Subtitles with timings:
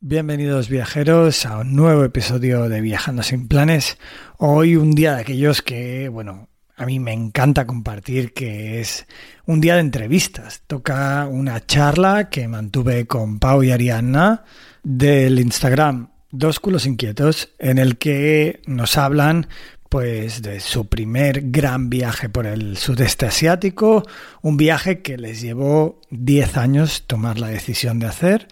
[0.00, 3.98] Bienvenidos viajeros a un nuevo episodio de Viajando sin planes.
[4.38, 9.06] Hoy un día de aquellos que, bueno, a mí me encanta compartir, que es
[9.46, 10.62] un día de entrevistas.
[10.66, 14.44] Toca una charla que mantuve con Pau y Arianna
[14.82, 19.48] del Instagram Dos culos inquietos, en el que nos hablan
[19.90, 24.06] pues de su primer gran viaje por el sudeste asiático,
[24.40, 28.48] un viaje que les llevó 10 años tomar la decisión de hacer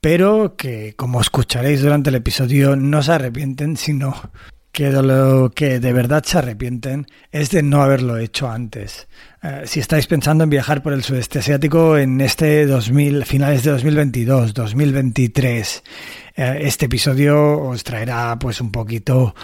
[0.00, 4.14] pero que, como escucharéis durante el episodio, no se arrepienten, sino
[4.76, 9.08] que de lo que de verdad se arrepienten es de no haberlo hecho antes.
[9.42, 13.70] Eh, si estáis pensando en viajar por el sudeste asiático en este 2000, finales de
[13.70, 15.82] 2022, 2023,
[16.36, 19.34] eh, este episodio os traerá pues un poquito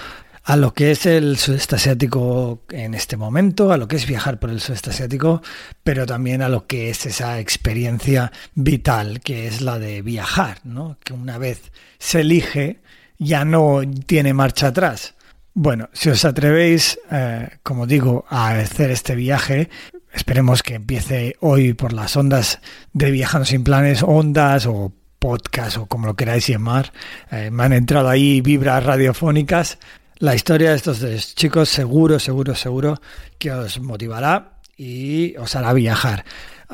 [0.44, 4.38] a lo que es el sudeste asiático en este momento, a lo que es viajar
[4.38, 5.40] por el sudeste asiático,
[5.82, 10.98] pero también a lo que es esa experiencia vital que es la de viajar, ¿no?
[11.02, 12.80] que una vez se elige
[13.18, 15.14] ya no tiene marcha atrás.
[15.54, 19.68] Bueno, si os atrevéis, eh, como digo, a hacer este viaje,
[20.12, 22.60] esperemos que empiece hoy por las ondas
[22.94, 26.92] de Viajando sin Planes, ondas o podcast o como lo queráis llamar.
[27.30, 29.78] Eh, me han entrado ahí vibras radiofónicas
[30.16, 33.00] la historia de estos tres chicos seguro, seguro, seguro
[33.38, 36.24] que os motivará y os hará viajar.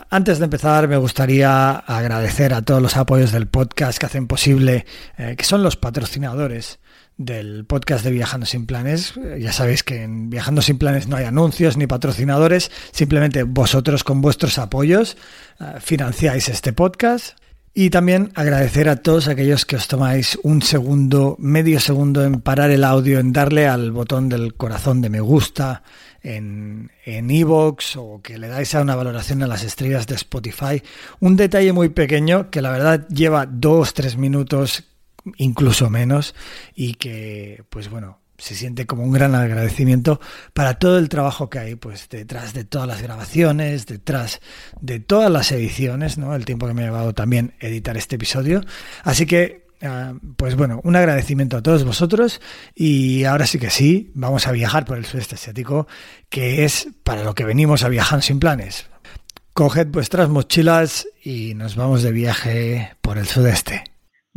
[0.09, 4.87] Antes de empezar, me gustaría agradecer a todos los apoyos del podcast que hacen posible,
[5.17, 6.79] eh, que son los patrocinadores
[7.19, 9.15] del podcast de Viajando sin Planes.
[9.39, 14.23] Ya sabéis que en Viajando sin Planes no hay anuncios ni patrocinadores, simplemente vosotros con
[14.23, 15.17] vuestros apoyos
[15.61, 17.37] eh, financiáis este podcast.
[17.75, 22.71] Y también agradecer a todos aquellos que os tomáis un segundo, medio segundo en parar
[22.71, 25.83] el audio, en darle al botón del corazón de me gusta
[26.23, 30.83] en Evox o que le dais a una valoración a las estrellas de Spotify.
[31.21, 34.85] Un detalle muy pequeño que la verdad lleva dos, tres minutos,
[35.37, 36.35] incluso menos,
[36.75, 40.21] y que, pues bueno, se siente como un gran agradecimiento
[40.55, 44.41] para todo el trabajo que hay pues detrás de todas las grabaciones, detrás
[44.81, 46.35] de todas las ediciones, ¿no?
[46.35, 48.63] El tiempo que me ha llevado también editar este episodio.
[49.03, 52.41] Así que ah, pues bueno, un agradecimiento a todos vosotros
[52.77, 55.89] y ahora sí que sí, vamos a viajar por el sudeste asiático,
[56.29, 58.87] que es para lo que venimos a viajar sin planes.
[59.53, 63.83] Coged vuestras mochilas y nos vamos de viaje por el sudeste.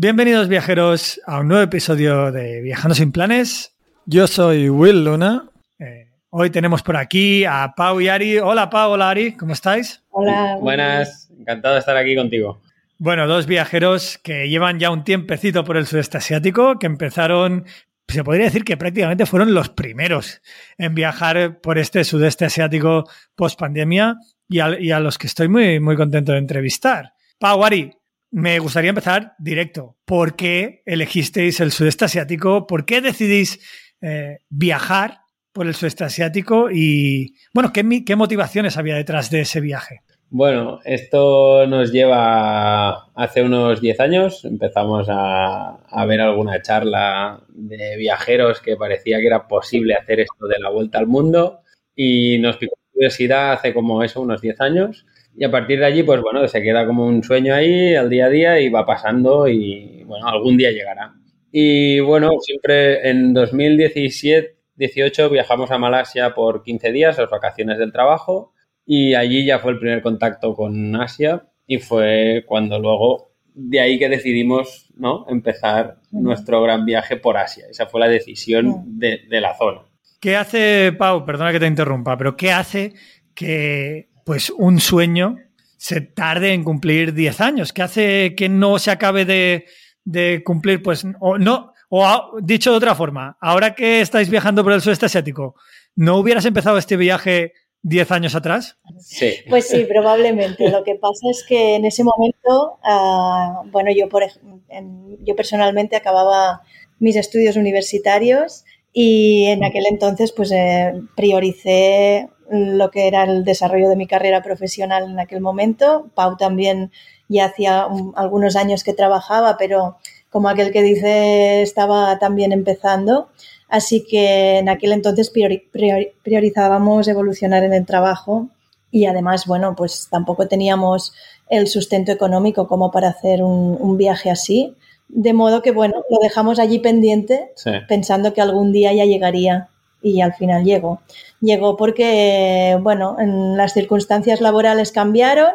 [0.04, 3.76] Bienvenidos viajeros a un nuevo episodio de Viajando sin planes.
[4.08, 5.48] Yo soy Will Luna.
[5.78, 8.40] Eh, hoy tenemos por aquí a Pau y Ari.
[8.40, 10.04] Hola Pau, hola Ari, ¿cómo estáis?
[10.10, 10.58] Hola.
[10.60, 12.60] Buenas, encantado de estar aquí contigo.
[12.98, 17.66] Bueno, dos viajeros que llevan ya un tiempecito por el sudeste asiático, que empezaron,
[18.08, 20.42] se podría decir que prácticamente fueron los primeros
[20.80, 24.16] en viajar por este sudeste asiático post pandemia
[24.50, 27.14] y a, los que estoy muy, muy contento de entrevistar.
[27.38, 27.92] Pau, Ari,
[28.32, 29.98] me gustaría empezar directo.
[30.06, 32.66] ¿Por qué elegisteis el sudeste asiático?
[32.66, 33.60] ¿Por qué decidís
[34.02, 35.20] eh, viajar
[35.52, 40.02] por el sudeste asiático y, bueno, ¿qué, ¿qué, motivaciones había detrás de ese viaje?
[40.30, 44.46] Bueno, esto nos lleva hace unos 10 años.
[44.46, 50.48] Empezamos a, a, ver alguna charla de viajeros que parecía que era posible hacer esto
[50.48, 51.60] de la vuelta al mundo
[51.94, 55.06] y nos picó curiosidad hace como eso, unos 10 años.
[55.36, 58.26] Y a partir de allí, pues bueno, se queda como un sueño ahí al día
[58.26, 61.14] a día y va pasando y bueno, algún día llegará.
[61.52, 67.92] Y bueno, siempre en 2017, 18 viajamos a Malasia por 15 días, las vacaciones del
[67.92, 68.54] trabajo,
[68.86, 74.00] y allí ya fue el primer contacto con Asia y fue cuando luego de ahí
[74.00, 75.26] que decidimos ¿no?
[75.30, 77.66] empezar nuestro gran viaje por Asia.
[77.70, 79.82] Esa fue la decisión de, de, la zona.
[80.20, 82.94] ¿Qué hace, Pau, perdona que te interrumpa, pero qué hace
[83.36, 85.40] que pues un sueño
[85.76, 87.74] se tarde en cumplir 10 años?
[87.74, 89.66] ¿Qué hace que no se acabe de,
[90.06, 94.72] de cumplir, pues, o no, o dicho de otra forma, ahora que estáis viajando por
[94.72, 95.56] el sudeste asiático,
[95.98, 97.52] ¿no hubieras empezado este viaje
[97.82, 98.78] 10 años atrás?
[99.02, 99.34] Sí.
[99.50, 100.70] Pues sí, probablemente.
[100.70, 104.24] Lo que pasa es que en ese momento, uh, bueno, yo, por,
[104.70, 106.62] en, yo personalmente acababa
[107.00, 108.64] mis estudios universitarios
[108.94, 114.44] y en aquel entonces pues eh, prioricé lo que era el desarrollo de mi carrera
[114.44, 116.10] profesional en aquel momento.
[116.14, 116.92] Pau también
[117.30, 119.98] ya hacía algunos años que trabajaba, pero
[120.30, 123.30] como aquel que dice estaba también empezando.
[123.70, 128.50] Así que en aquel entonces priorizábamos evolucionar en el trabajo
[128.92, 131.14] y además, bueno, pues tampoco teníamos
[131.50, 134.76] el sustento económico como para hacer un, viaje así.
[135.08, 137.54] De modo que, bueno, lo dejamos allí pendiente,
[137.88, 139.70] pensando que algún día ya llegaría
[140.02, 141.02] y al final llegó.
[141.40, 145.52] Llegó porque, bueno, en las circunstancias laborales cambiaron.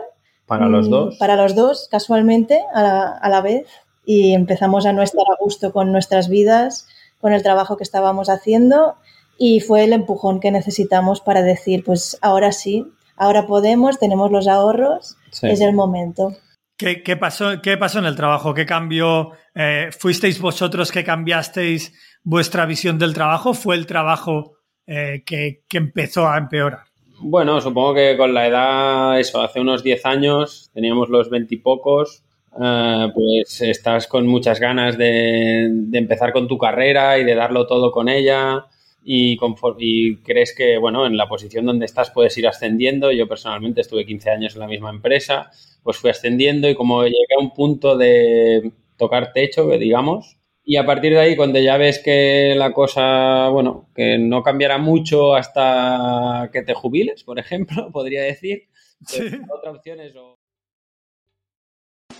[0.46, 1.16] Para los mm, dos.
[1.18, 3.66] Para los dos, casualmente, a la, vez.
[4.04, 6.86] Y empezamos a no estar a gusto con nuestras vidas,
[7.20, 8.94] con el trabajo que estábamos haciendo.
[9.38, 14.48] Y fue el empujón que necesitamos para decir, pues ahora sí, ahora podemos, tenemos los
[14.48, 16.32] ahorros, es el momento.
[16.76, 18.52] ¿Qué, pasó, ¿Qué pasó en el trabajo?
[18.52, 19.32] ¿Qué cambió?
[19.54, 23.54] Eh, ¿Fuisteis vosotros que cambiasteis vuestra visión del trabajo?
[23.54, 26.80] ¿Fue el trabajo eh, que, empezó a empeorar?
[27.18, 31.58] Bueno, supongo que con la edad, eso, hace unos 10 años, teníamos los 20 y
[31.58, 32.22] pocos,
[32.62, 35.64] eh, pues estás con muchas ganas de,
[35.94, 38.66] empezar con tu carrera y de darlo todo con ella
[39.08, 39.38] y,
[39.78, 43.12] y, crees que, bueno, en la posición donde estás puedes ir ascendiendo.
[43.12, 45.50] Yo personalmente estuve 15 años en la misma empresa,
[45.84, 50.36] pues fui ascendiendo y como llegué a un punto de tocar techo, digamos,
[50.68, 54.78] y a partir de ahí, cuando ya ves que la cosa, bueno, que no cambiará
[54.78, 58.64] mucho hasta que te jubiles, por ejemplo, podría decir,
[59.08, 60.12] pues otra opción es...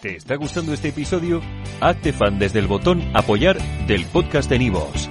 [0.01, 1.43] ¿Te está gustando este episodio?
[1.81, 3.59] Hazte fan desde el botón apoyar
[3.89, 5.11] del podcast de Nivos.